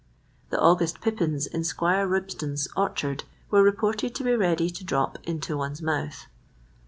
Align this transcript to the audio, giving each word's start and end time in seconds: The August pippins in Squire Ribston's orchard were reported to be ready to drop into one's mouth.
The 0.49 0.59
August 0.59 0.99
pippins 0.99 1.45
in 1.45 1.63
Squire 1.63 2.07
Ribston's 2.07 2.67
orchard 2.75 3.23
were 3.51 3.61
reported 3.61 4.15
to 4.15 4.23
be 4.23 4.35
ready 4.35 4.67
to 4.71 4.83
drop 4.83 5.19
into 5.25 5.55
one's 5.59 5.83
mouth. 5.83 6.25